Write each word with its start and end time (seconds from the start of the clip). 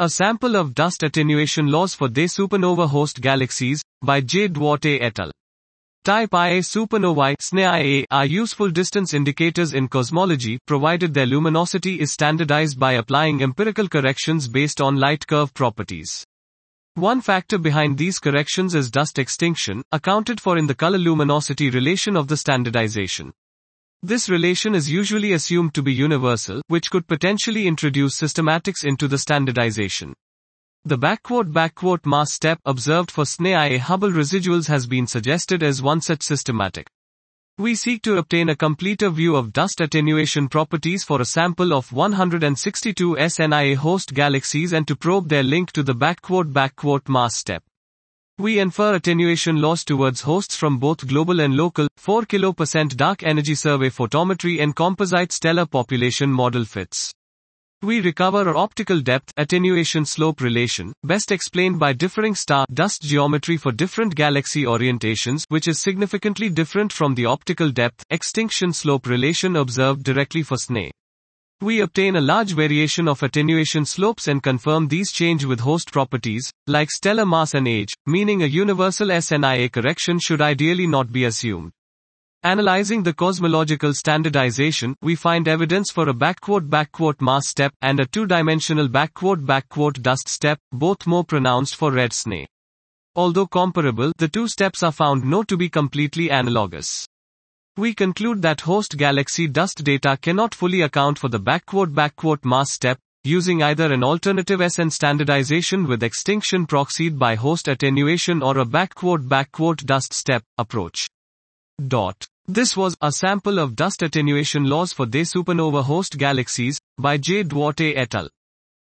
A 0.00 0.08
sample 0.08 0.54
of 0.54 0.74
dust 0.74 1.02
attenuation 1.02 1.66
laws 1.66 1.92
for 1.92 2.08
DES 2.08 2.36
supernova 2.36 2.88
host 2.88 3.20
galaxies 3.20 3.82
by 4.00 4.20
J. 4.20 4.46
Duarte 4.46 5.00
et 5.00 5.18
al. 5.18 5.32
Type 6.04 6.32
Ia 6.32 6.60
supernovae 6.60 7.34
SNEIA 7.40 8.04
are 8.08 8.24
useful 8.24 8.70
distance 8.70 9.12
indicators 9.12 9.74
in 9.74 9.88
cosmology 9.88 10.56
provided 10.68 11.12
their 11.12 11.26
luminosity 11.26 11.98
is 11.98 12.12
standardized 12.12 12.78
by 12.78 12.92
applying 12.92 13.42
empirical 13.42 13.88
corrections 13.88 14.46
based 14.46 14.80
on 14.80 14.94
light 14.94 15.26
curve 15.26 15.52
properties. 15.52 16.24
One 16.94 17.20
factor 17.20 17.58
behind 17.58 17.98
these 17.98 18.20
corrections 18.20 18.76
is 18.76 18.92
dust 18.92 19.18
extinction, 19.18 19.82
accounted 19.90 20.40
for 20.40 20.58
in 20.58 20.68
the 20.68 20.76
color 20.76 20.98
luminosity 20.98 21.70
relation 21.70 22.16
of 22.16 22.28
the 22.28 22.36
standardization. 22.36 23.32
This 24.02 24.28
relation 24.28 24.76
is 24.76 24.88
usually 24.88 25.32
assumed 25.32 25.74
to 25.74 25.82
be 25.82 25.92
universal, 25.92 26.62
which 26.68 26.88
could 26.88 27.08
potentially 27.08 27.66
introduce 27.66 28.20
systematics 28.20 28.84
into 28.84 29.08
the 29.08 29.18
standardization. 29.18 30.14
The 30.84 30.96
backward 30.96 31.52
backward 31.52 32.06
mass 32.06 32.32
step 32.32 32.60
observed 32.64 33.10
for 33.10 33.24
SNEIA 33.24 33.80
Hubble 33.80 34.12
residuals 34.12 34.68
has 34.68 34.86
been 34.86 35.08
suggested 35.08 35.64
as 35.64 35.82
one 35.82 36.00
such 36.00 36.22
systematic. 36.22 36.86
We 37.58 37.74
seek 37.74 38.02
to 38.02 38.18
obtain 38.18 38.50
a 38.50 38.54
completer 38.54 39.10
view 39.10 39.34
of 39.34 39.52
dust 39.52 39.80
attenuation 39.80 40.48
properties 40.48 41.02
for 41.02 41.20
a 41.20 41.24
sample 41.24 41.72
of 41.72 41.92
162 41.92 43.16
SNIA 43.16 43.74
host 43.74 44.14
galaxies 44.14 44.72
and 44.72 44.86
to 44.86 44.94
probe 44.94 45.28
their 45.28 45.42
link 45.42 45.72
to 45.72 45.82
the 45.82 45.94
backward 45.94 46.52
backward 46.52 47.08
mass 47.08 47.34
step. 47.34 47.64
We 48.40 48.60
infer 48.60 48.94
attenuation 48.94 49.60
loss 49.60 49.82
towards 49.82 50.20
hosts 50.20 50.54
from 50.54 50.78
both 50.78 51.08
global 51.08 51.40
and 51.40 51.56
local, 51.56 51.88
4 51.96 52.22
kilo% 52.22 52.96
dark 52.96 53.24
energy 53.24 53.56
survey 53.56 53.90
photometry 53.90 54.62
and 54.62 54.76
composite 54.76 55.32
stellar 55.32 55.66
population 55.66 56.30
model 56.30 56.64
fits. 56.64 57.12
We 57.82 58.00
recover 58.00 58.48
our 58.48 58.56
optical 58.56 59.00
depth 59.00 59.32
attenuation 59.36 60.04
slope 60.04 60.40
relation, 60.40 60.92
best 61.02 61.32
explained 61.32 61.80
by 61.80 61.94
differing 61.94 62.36
star 62.36 62.64
dust 62.72 63.02
geometry 63.02 63.56
for 63.56 63.72
different 63.72 64.14
galaxy 64.14 64.62
orientations, 64.62 65.42
which 65.48 65.66
is 65.66 65.80
significantly 65.80 66.48
different 66.48 66.92
from 66.92 67.16
the 67.16 67.26
optical 67.26 67.72
depth 67.72 68.04
extinction 68.10 68.72
slope 68.72 69.08
relation 69.08 69.56
observed 69.56 70.04
directly 70.04 70.44
for 70.44 70.56
SNE. 70.56 70.90
We 71.60 71.80
obtain 71.80 72.14
a 72.14 72.20
large 72.20 72.52
variation 72.52 73.08
of 73.08 73.24
attenuation 73.24 73.84
slopes 73.84 74.28
and 74.28 74.40
confirm 74.40 74.86
these 74.86 75.10
change 75.10 75.44
with 75.44 75.58
host 75.58 75.90
properties, 75.90 76.52
like 76.68 76.88
stellar 76.88 77.26
mass 77.26 77.54
and 77.54 77.66
age, 77.66 77.92
meaning 78.06 78.44
a 78.44 78.46
universal 78.46 79.08
SNIA 79.08 79.72
correction 79.72 80.20
should 80.20 80.40
ideally 80.40 80.86
not 80.86 81.10
be 81.10 81.24
assumed. 81.24 81.72
Analyzing 82.44 83.02
the 83.02 83.12
cosmological 83.12 83.92
standardization, 83.92 84.94
we 85.02 85.16
find 85.16 85.48
evidence 85.48 85.90
for 85.90 86.08
a 86.08 86.14
backward-backward 86.14 87.20
mass 87.20 87.48
step 87.48 87.72
and 87.82 87.98
a 87.98 88.06
two-dimensional 88.06 88.86
backward-backward 88.86 90.00
dust 90.00 90.28
step, 90.28 90.60
both 90.70 91.08
more 91.08 91.24
pronounced 91.24 91.74
for 91.74 91.90
red 91.90 92.12
SNE. 92.12 92.46
Although 93.16 93.48
comparable, 93.48 94.12
the 94.18 94.28
two 94.28 94.46
steps 94.46 94.84
are 94.84 94.92
found 94.92 95.24
not 95.24 95.48
to 95.48 95.56
be 95.56 95.68
completely 95.68 96.28
analogous. 96.28 97.04
We 97.78 97.94
conclude 97.94 98.42
that 98.42 98.62
host 98.62 98.96
galaxy 98.96 99.46
dust 99.46 99.84
data 99.84 100.18
cannot 100.20 100.52
fully 100.52 100.80
account 100.80 101.16
for 101.16 101.28
the 101.28 101.38
backward-backward 101.38 102.44
mass 102.44 102.72
step, 102.72 102.98
using 103.22 103.62
either 103.62 103.92
an 103.92 104.02
alternative 104.02 104.60
SN 104.68 104.90
standardization 104.90 105.86
with 105.86 106.02
extinction 106.02 106.66
proxied 106.66 107.16
by 107.16 107.36
host 107.36 107.68
attenuation 107.68 108.42
or 108.42 108.58
a 108.58 108.64
backward-backward 108.64 109.86
dust 109.86 110.12
step 110.12 110.42
approach. 110.58 111.06
Dot. 111.86 112.26
This 112.48 112.76
was 112.76 112.96
a 113.00 113.12
sample 113.12 113.60
of 113.60 113.76
dust 113.76 114.02
attenuation 114.02 114.64
laws 114.64 114.92
for 114.92 115.06
DES 115.06 115.34
supernova 115.34 115.84
host 115.84 116.18
galaxies 116.18 116.80
by 116.98 117.16
J. 117.16 117.44
Duarte 117.44 117.94
et 117.94 118.12
al. 118.12 118.28